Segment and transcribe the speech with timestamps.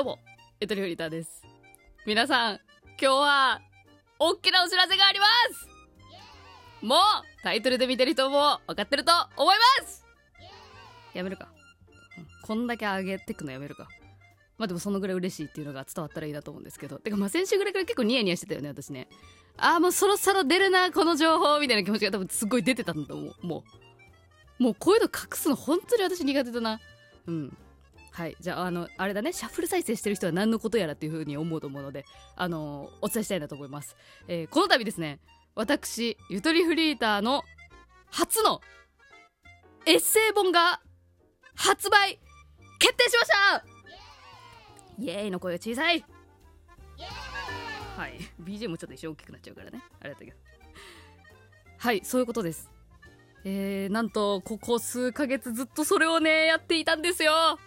[0.00, 0.18] どうも、
[0.60, 1.42] ゆとりフリーターです。
[2.06, 2.54] 皆さん、
[2.98, 3.60] 今日は、
[4.18, 6.98] 大きなお知らせがありますもう、
[7.42, 10.06] タイトルで見てる人も分かってると思います
[11.12, 11.48] やめるか。
[12.46, 13.88] こんだけ上げてくのやめるか。
[14.56, 16.98] まあでもそのぐらい嬉しいっていうのが伝わったらいいなと思うんですけど。
[16.98, 19.06] てかまあ先週ぐらいから結構ニヤニヤしてたよね、私ね。
[19.58, 23.46] ああ、もうそろそろ出るな、この情報みたいな気持ちが多分すごい出てたんだと思う。
[23.46, 23.64] も
[24.58, 24.62] う。
[24.62, 26.80] もうこういうの隠すの本当に私苦手だな。
[27.26, 27.56] うん。
[28.12, 28.36] はい。
[28.40, 32.04] じゃあ、あの、あれだね、シャッフル再生してる人は何のことやらっていう風に思うと思うので、
[32.36, 33.96] あのお伝えしたいなと思います。
[34.28, 35.20] えーこの度ですね、
[35.54, 37.42] 私、ゆとりフリーターの
[38.10, 38.60] 初の
[39.86, 40.80] エッセイ本が
[41.54, 42.18] 発売
[42.78, 43.64] 決定しました。
[44.98, 46.04] イエーイの声が小さい。
[47.96, 48.14] はい。
[48.42, 49.82] BGM もちょっと一瞬大きくなっちゃうからね。
[50.00, 50.36] あれだったけど。
[51.78, 52.70] はいそういうことです。
[53.44, 57.58] えー、なんとここ数ヶ月ずっとそれをねやっていたんですよ。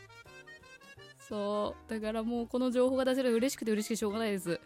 [1.34, 1.92] そう。
[1.92, 4.60] だからもうこの情報が出せるの嬉しくて嬉しくてしょうがないです。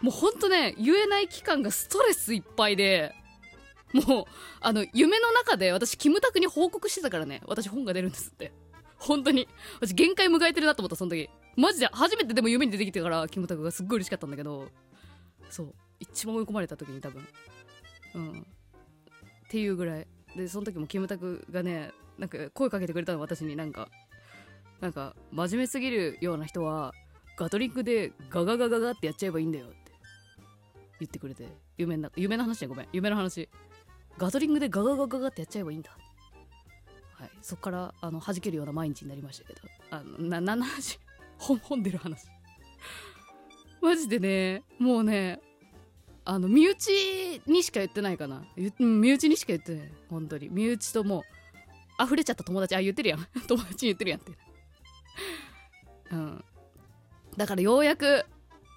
[0.00, 3.12] もうほんとね言えない期間がストレスいっぱいで
[3.92, 4.24] もう
[4.60, 7.42] あの夢の中で私キムタクに報告してたからね。
[7.46, 8.52] 私本が出るんですって。
[8.98, 9.48] 本当に。
[9.80, 11.28] 私限界迎えてるなと思ったその時。
[11.56, 14.68] マジで初めてでも夢に出てきてからキムタクがすっごい嬉しかったんだけど。
[15.50, 15.74] そう。
[15.98, 17.26] 一番追い込まれた時に多分。
[18.14, 18.30] うん。
[18.40, 18.44] っ
[19.48, 20.06] ていうぐらい。
[20.36, 23.88] でその時もキムタクがねなんか声かけてくれたの私になんか。
[24.82, 26.92] なんか真面目すぎるような人は
[27.38, 29.76] ガトリングでガガガガガってやっちゃえばいいんだよって
[30.98, 31.46] 言ってくれて
[31.78, 32.88] 夢の夢の話ねごめん。
[32.92, 33.48] 夢の話。
[34.18, 35.90] ガトリングでガガガガガってやっちゃえばいいんだ。
[37.14, 37.30] はい。
[37.40, 39.60] そっからあの弾けるような毎日になりましたけど。
[39.90, 40.98] あのな何の話。
[41.38, 42.26] 本本出る話。
[43.80, 45.40] マジでねもうね
[46.24, 48.42] あの身内にしか言ってないかな。
[48.56, 49.92] 身内にしか言ってない。
[50.10, 50.48] 本当に。
[50.50, 51.22] 身内とも
[52.00, 52.74] う溢れちゃった友達。
[52.74, 53.26] あ言ってるやん。
[53.46, 54.32] 友達に言ってるやんって。
[56.10, 56.44] うん。
[57.36, 58.24] だからようやく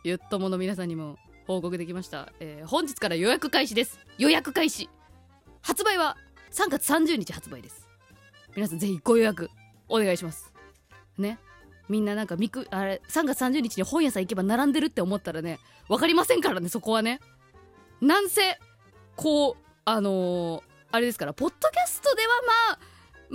[0.04, 4.00] ゆっともの皆さんにも報告できました、えー本日から予約開始です。
[4.18, 4.90] 予約開始。
[5.62, 6.18] 発売は
[6.52, 7.88] 3月30日発売です。
[8.56, 9.50] 皆さんぜひご予約
[9.90, 10.54] お願いします。
[11.18, 11.40] ね。
[11.90, 17.20] みんななんかみくあれ3月30日に本屋さん行けば並んでるって思ったらね分かりませんからねそこはね。
[18.02, 18.58] なんせ
[19.16, 19.56] こう
[19.86, 20.62] あのー
[20.92, 22.28] あれですからポッドキャストでは
[22.70, 22.80] まあ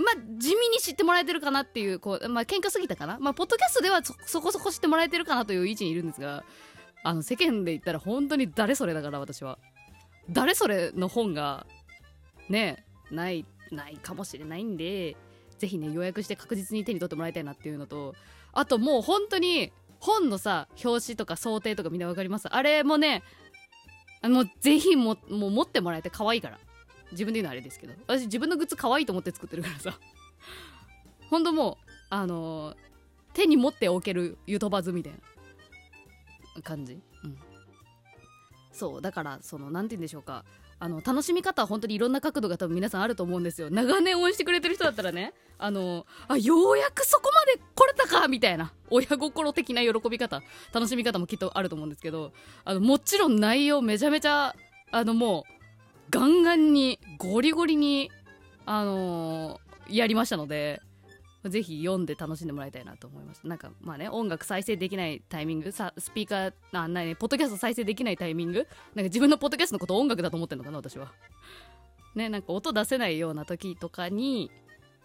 [0.01, 3.17] まあ地味に知ってもらえてるかなっていうこうまあ喧嘩すぎたかな？
[3.19, 6.43] まあポッドキャストではそこそこ知ってもらえてるかなという位置にいるんですが
[7.03, 9.57] あの世間で言ったら本当に誰それだから私は。
[10.29, 11.65] 誰それの本が
[12.47, 15.17] ねないないかもしれないんで
[15.57, 18.15] ぜひね予約して確実に手に取ってもらいたいなっていうのと
[18.53, 22.47] あともう本当に本のさ表紙とか想定とかみんなわかります？
[22.47, 23.23] あれもね
[24.21, 26.59] あのぜひももう持ってもらえて可愛いから。
[27.11, 29.99] 自分で言うのはあれですけど私自分のグッズ可愛いと思って作ってるからさ。
[31.29, 32.91] ほんともうあのー
[33.33, 35.13] 手に持っておけるゆとばずみたい
[36.55, 36.93] な感じ。
[37.23, 37.37] うん。
[38.71, 40.43] そうだからそのなんて言うんでしょうか。
[40.79, 43.69] あの楽しみ方は本当にいろんな角度が多分皆さんあると思うんですよ。
[43.69, 45.33] 長年応援してくれてる人だったらね。
[45.59, 48.73] あのあようやくそこまで来れたかみたいな。
[48.89, 50.41] 親心的な喜び方。
[50.73, 52.33] 楽しみ方もきっとあると思うんですけど。
[52.65, 54.55] あのもちろん内容めちゃめちゃ
[54.91, 55.60] あのもう
[56.11, 58.11] ガンガンにゴリゴリに
[58.65, 60.81] あのーやりましたので
[61.43, 63.45] ぜひ読んで楽しんでもらいたいなと思います。
[63.45, 71.11] なんかまあね音楽再生できないタイミングさスピーカーあないねポッドキャスト再生できないタイミングなんか自分のポッドキャストのこと音楽だと思ってるのかな私は。
[72.15, 74.51] ねなんか音出せないような時とかに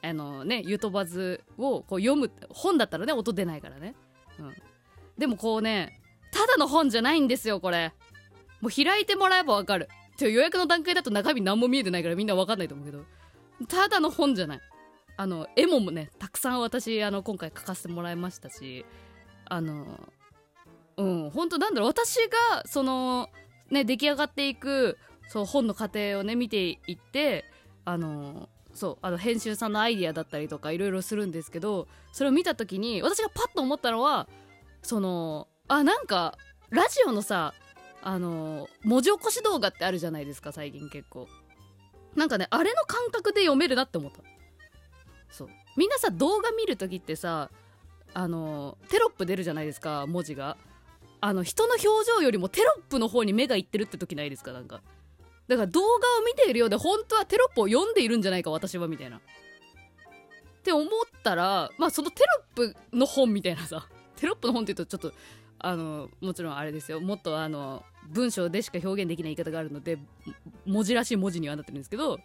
[0.03, 3.95] あのねゆとばずをこう読む本だったらね音出ないからね。
[4.39, 4.55] うん。
[5.17, 6.01] でもこうね
[6.33, 7.95] ただの本じゃないんですよこれ。
[8.61, 9.89] もう開いてもらえばわかる。
[10.17, 13.05] ちょ予約の段階だと中身何も見えてないからみんなわかんないと思うけど。
[13.69, 14.61] ただの本じゃない。
[15.19, 18.85] あの絵もねたくさん私あの今回描かせてもらいましたし。
[19.49, 20.11] あの
[20.97, 23.29] うん本当なんだろう私がその
[23.71, 27.45] ね出来上がっていくそう本の過程をね見ていって
[27.85, 34.29] あのそうあの編集さんのアイディアだったりとかいろいろするんですけどそれを見た時に私がパッと思ったのは
[34.83, 36.37] そのあなんか
[36.71, 37.55] ラジオのさ
[38.09, 41.27] あの文字起こし動画ってあるじゃないですか最近結構。
[42.15, 44.21] なんかねあれの感覚で読めるなって思った。
[45.29, 45.49] そう。
[45.77, 47.51] みんなさ動画見る時ってさ
[48.15, 50.57] あのテロップ出るじゃないですか文字が。
[51.21, 54.83] あの人の表情よりもテロップの方に目がいってるって時ないですかなんか。
[55.49, 55.87] だから動画
[56.21, 59.17] を見ているようで本当はテロップを読んでいるんじゃないか私はみたいな。
[59.17, 59.21] っ
[60.63, 60.89] て思っ
[61.25, 62.23] たらまあそのテ
[62.57, 63.89] ロップの本みたいなさ。
[64.17, 65.17] テロップの本って言うとちょっと
[65.59, 67.01] あのもちろんあれですよ。
[67.01, 69.99] もっとあの文章でしか表現できない言い方があるので
[70.65, 72.19] 文字らしい文字にはなってるんですけど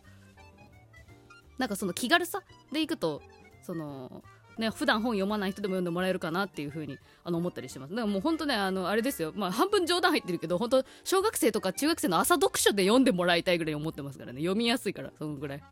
[1.57, 3.21] なんかその気軽さでいくと
[3.63, 4.23] その
[4.57, 7.91] ね普段本読まない人でも読んでもらえるかなっていう風にあの思ったりしてます。
[7.91, 9.31] だからもうほんとねあのあれですよ。
[9.35, 14.41] まあ半分冗談入ってるけど本当小学生とか中学生の朝読書で読んでもらいたいぐらい思ってますからね。
[14.41, 15.63] 読みやすいからそのぐらい。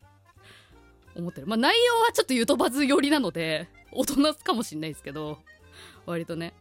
[1.16, 1.48] 思ってる。
[1.48, 5.40] まあ内容はちょっとゆとばず寄りなので大人かもしんないですけど。
[6.06, 6.54] 割とね。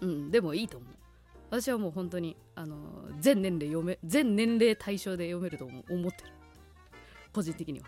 [0.00, 0.94] うんでもいいと思う。
[1.50, 2.76] 私はもう本当にあの
[3.20, 6.30] 全年齢読め全年齢対象で読めると思思ってる。
[7.32, 7.86] 個人的には、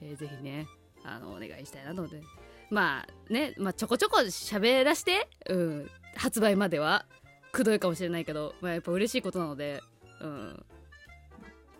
[0.00, 0.66] えー、ぜひね
[1.04, 2.22] あのお願いしたいなと思って。
[2.70, 7.06] まあね、まあ、ちょこちょこ喋らしてうん発売までは
[7.52, 9.82] くどいかもしれないけど、まあ、やっぱ嬉しいことなので
[10.20, 10.64] うん。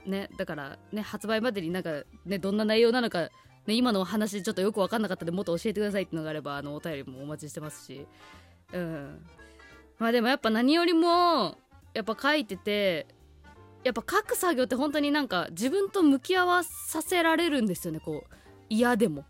[0.06, 3.28] ねだからね発売までになんかねどんな内容なのか
[3.68, 8.06] ね、今のお話ちょっとよく分かんなかったんでもっと教えてくださいっていうのがあればあのお便りもお待ちしてますし。
[8.72, 9.26] うん。
[9.98, 11.58] まあでもやっぱ何よりも
[11.92, 13.06] やっぱ書いてて
[13.84, 18.34] やっぱ書く作業って本当になんか自分と向き合わさせられるんですよねこう
[18.70, 19.22] 嫌でも。
[19.22, 19.24] っ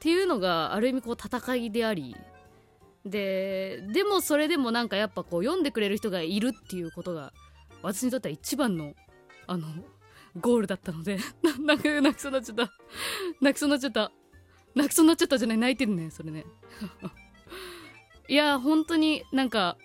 [0.00, 2.16] ていうのがある意味こう戦いであり。
[3.04, 7.32] ででもそれでもなんかやっぱこう読んでくれる人がいるっていうことが
[7.82, 8.94] 私にとっては一番の
[9.46, 9.68] あの
[10.40, 11.18] ゴールだったので
[11.60, 12.72] 泣く泣きそうになっちゃった。
[13.40, 14.12] 泣きそうになっちゃった。
[14.74, 15.58] 泣きそうになっちゃったじゃない。
[15.58, 16.44] 泣いてるねそれね。
[18.28, 19.78] いや本当になんか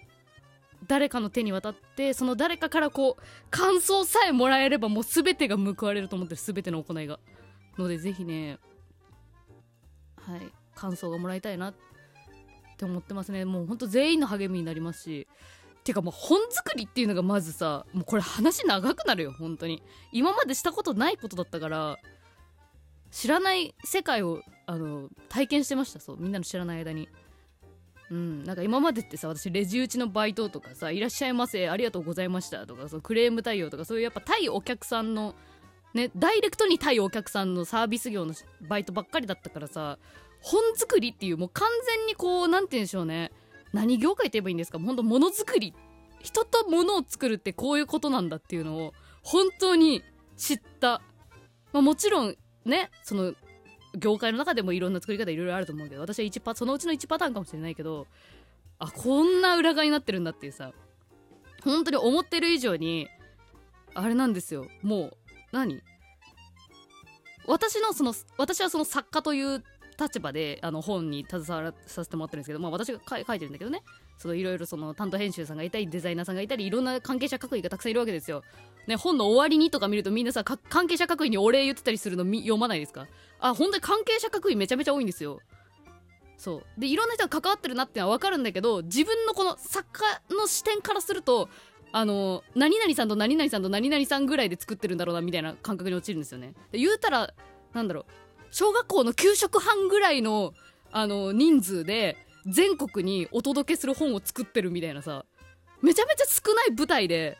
[0.87, 6.41] 誰かの手に渡ってその誰かからこう感想さえもらえればもう全てが報われると思ってる。
[6.41, 7.19] 全ての行いが。
[7.77, 8.59] のでぜひね
[10.17, 10.41] はい
[10.75, 11.75] 感想がもらいたいなっ
[12.77, 13.45] て思ってますね。
[13.45, 15.27] もうほんと全員の励みになりますし。
[15.83, 19.81] てかもう本作りっていうのがまずさもうこれ話長くなるよ本当に。
[20.11, 21.97] 今までしたことないことだったから
[23.09, 27.09] 知らない世界をあの体験してましたそうみんなの知らない間に。
[28.09, 35.33] うんなんか今までってさ私レジ打ちのバイトとかさ「いらっしゃいませありがとうございました」とかそのクレーム対応とかそういうやっぱ対お客さんの
[35.93, 38.33] ねダイレクトに対お客さんのサービス業の
[38.67, 39.97] バイトばっかりだったからさ
[40.41, 43.31] 本作りっていうもう完全にこう何て言うんでしょうね。
[43.73, 44.79] 何業界って言えばいいんですか？
[44.79, 45.73] 本当ものづくり
[46.21, 50.03] 人と物を作るってこういうことなんだっていうのを本当に
[50.37, 51.01] 知った、
[51.73, 52.35] まあ、もちろん
[52.65, 53.33] ねその
[53.95, 58.07] 業界の中でもいろんな作り方いろいろあると思うけど私は1パそのうちの1パターンかもしれないけど
[58.79, 60.71] あこんな裏側になってるんだっていうさ
[61.63, 63.07] 本当に思ってる以上に
[63.93, 64.65] あれなんですよ。
[64.81, 65.17] もう
[65.51, 65.81] 何？
[67.45, 69.63] 私のその私はその作家という
[70.01, 73.83] 立場であの本に携わらさせてもらってるんですけど、まあ、私が書いてるんだけどね
[74.23, 78.43] いろいろ担当編集さんがいたりデザイナーさんがいたりいろんな関係者各位がたくさんいるわけですよ。
[78.87, 83.07] ね、本の終わりにとか見るとみんなさ関係者各位にお礼言ってたりするの読まないですか？
[83.39, 85.39] あ本当に関係者各位めちゃめちゃ多いんですよ。
[86.37, 89.87] そうでいろんな人が関わってるなってのは分かるんだけど自分のこの作
[90.29, 91.49] 家の視点からすると
[91.91, 96.53] あの何々さんと何々さんと何々さんぐらいで作ってるんだろうなみたいな感覚に陥るんですよね。
[96.71, 97.33] 言うたら
[97.73, 98.05] なんだろう
[98.51, 100.53] 小学校の給食班ぐらいの
[100.91, 105.25] あの人数で全国にお届けする本を作ってるみたいなさ
[105.81, 107.37] めちゃめちゃ少ない舞台で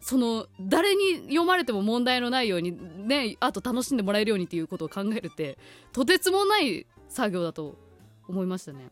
[0.00, 2.76] その誰に読まれても問題のないように
[3.08, 5.58] ねあと楽しんでもらえるようにっていうことを考えるって
[5.92, 7.76] とてつもない作業だと
[8.28, 8.90] 思いましたね。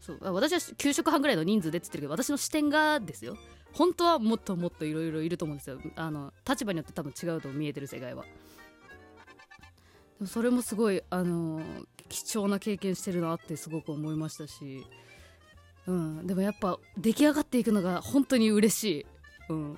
[0.00, 0.18] そう。
[0.34, 3.36] 私は給食班ぐらいの人数でって言ってるけど私の視点がですよ。
[3.72, 5.78] 本当はもっともっといろいろいると思うんですよ。
[5.96, 8.24] あの立場によって多分違うと見えてる世界は。
[10.26, 11.62] それもすごい、あの、
[12.08, 14.84] 貴重な経験してるなってすごく思いましたし、
[15.86, 19.06] うん、でもやっぱ出来上がっていくのが本当に嬉しい、
[19.48, 19.76] うん、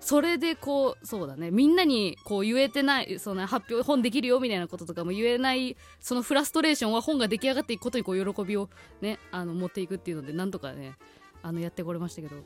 [0.00, 1.50] それでこうそうだね。
[1.50, 8.70] みんなにこう言えてないその発表本できるよみたいなこととかも言えないそのフラストレーションは本が出来上がっていくことにこう喜びを
[9.02, 10.94] ねあの持っていくっていうのでなんとかね
[11.42, 12.36] あのやってこれましたけど。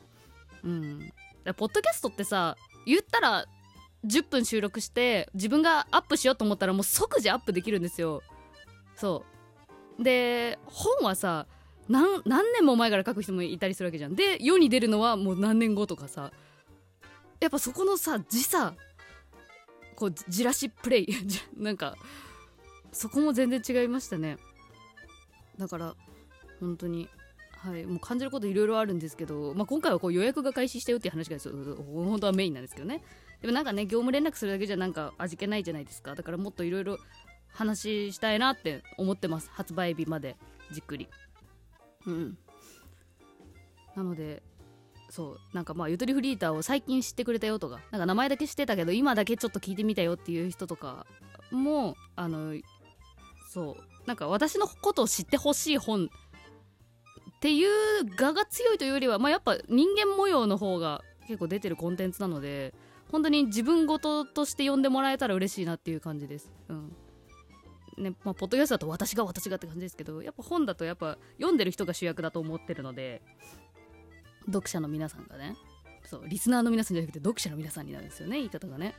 [0.63, 1.11] うん。
[1.57, 3.45] ポッドキャストってさ言ったら
[4.05, 8.21] 10分収録して自分がアップしようと思ったらもう即時アップできるんですよ。
[8.95, 9.25] そ
[9.99, 10.03] う。
[10.03, 11.47] で本はさ
[11.87, 12.21] 何
[12.53, 14.15] 年も前から書く人もいたりするわけじゃん。
[14.15, 16.31] で世に出るのはもう何年後とかさ。
[17.41, 18.73] やっぱそこのさ時差。
[19.95, 21.07] こうじらしプレイ。
[21.57, 21.95] なんか
[22.91, 24.37] そこも全然違いましたね。
[25.57, 25.95] だから
[26.59, 27.09] 本当に。
[27.57, 27.85] はい。
[27.85, 33.03] もう感じることいろいろあるんですけど、まあ、今回はこう予約が開始したよっていう話が本当はメインなんですけどね。
[33.41, 36.15] でもなんかね業務連絡するだけじゃなんか味気ないじゃないですか。
[36.15, 36.97] だからもっといろいろ
[37.49, 39.49] 話したいなって思ってます。
[39.51, 40.35] 発売日まで。
[40.71, 41.07] じっくり。
[42.05, 42.37] うん。
[43.95, 44.43] なので
[45.09, 45.39] そう。
[45.53, 47.79] なんかまあゆとりフリーターを最近知ってくれたよとか。
[47.91, 51.05] なんか名前だけ知ってたけど今だけちょっと聞いてみたよっていう人とか
[51.51, 52.55] もあの
[53.49, 54.07] そう。
[54.07, 56.09] なんか私のことを知ってほしい本
[57.35, 57.69] っていう
[58.15, 62.73] 画が強いというよりは、まあ、やっぱ人間模様の方が結構出てるコンテンツなので
[63.11, 66.51] 本当に自分事として呼んでもらえたら嬉しいなっていう感じです。
[66.69, 66.95] うん。
[67.97, 73.21] ねまあ、ポッドキャストだと私が私がって感じですけどやっぱ本だとやっぱ読んでる人が主役だと思ってるので
[74.47, 75.55] 読者の皆さんがね。
[76.05, 78.93] そうリスナーの皆さんじゃなくて読者の皆さんになるんですよね言い方がね。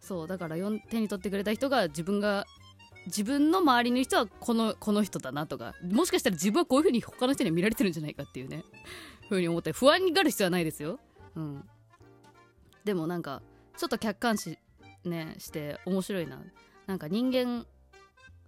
[0.00, 2.44] そうだから手に取ってくれた人が自分が
[3.06, 8.64] 自分の周りの人はこのこの人だなとかもしかしたら自分はこういう風に他の人に見られてるんじゃないかっていうね。
[9.28, 10.98] 風に思って不安になる必要はないですよ。
[11.36, 11.64] うん。
[12.84, 13.42] でもなんか
[13.76, 14.58] ちょっと客観視
[15.04, 16.40] ねして面白いな。
[16.86, 17.66] なんか人間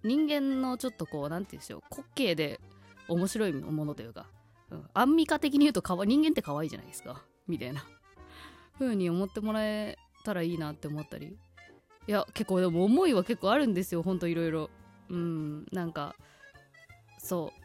[0.03, 1.81] 人間のちょっとこう何て言うんでしょう。
[1.89, 2.59] 滑稽で
[3.07, 4.27] 面白いものというか、
[4.69, 7.23] うん、アンミカ的に言うとかわ人間って可愛いじゃないですか。
[7.47, 7.85] みたいな。
[8.77, 11.37] 風に思ってもらえたらいいなって思ったり。
[12.07, 14.03] いや結構でも思いは結構あるんですよ。
[14.03, 14.69] ほんといろいろ。
[15.09, 15.65] うん。
[15.71, 16.15] なんか
[17.17, 17.61] そう。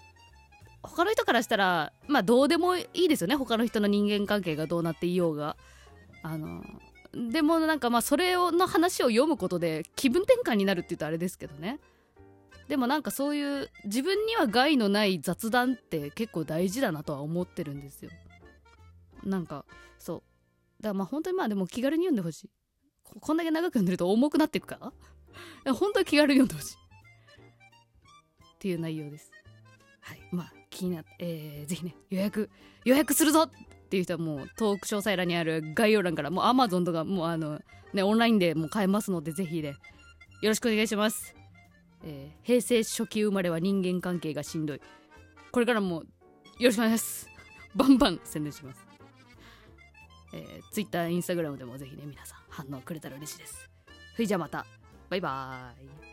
[0.83, 3.37] 他の人からしたらまあどうでもいいですよね。
[3.37, 5.57] 他の人の人間関係がどうなっていようが。
[6.23, 6.63] あの
[7.13, 11.79] でもなんかまあそれをの話を読むことで気分転換になるって言うとあれですけどね。
[12.69, 18.11] でもなんかそういう自分には害のない雑談って結構大事だなとは思ってるんですよ。
[19.25, 19.65] なんか
[19.99, 20.23] そう。
[20.83, 22.51] だからまあ本当にまあでも気軽に読んでほしい。
[23.21, 24.79] こんだけ長く読んでると重くなっていくか
[25.65, 25.75] ら？
[25.75, 26.77] 本当に気軽に読んでほしい。
[26.77, 29.33] っていう内容です。
[30.01, 30.21] はい。
[30.31, 32.49] まあ気になって、えー、ぜひね予約
[32.85, 33.51] 予約するぞ！
[33.91, 37.59] っていう人はもうトーク詳細欄にある概要欄からもう Amazon とかもうあの
[37.93, 39.71] ねオンラインでもう買えますのでぜひね
[40.43, 41.35] よろしくお願いします、
[42.05, 44.81] えー、平成初期生まれは人間関係がしんどい。
[45.51, 46.05] これからもよ
[46.61, 47.29] ろしくお願いします。
[47.75, 48.87] バンバン宣伝します。
[50.35, 53.69] えー、Twitter、Instagram でもぜひね皆さん反応くれたら嬉しいです。
[54.15, 54.65] それじゃあまた。
[55.09, 56.10] バイバーイ。